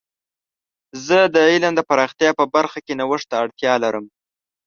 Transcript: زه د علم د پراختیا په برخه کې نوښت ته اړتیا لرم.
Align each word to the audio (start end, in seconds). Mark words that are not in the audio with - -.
زه 1.05 1.19
د 1.35 1.37
علم 1.49 1.73
د 1.75 1.81
پراختیا 1.89 2.29
په 2.39 2.45
برخه 2.55 2.79
کې 2.85 2.93
نوښت 2.99 3.25
ته 3.29 3.35
اړتیا 3.43 3.73
لرم. 3.83 4.05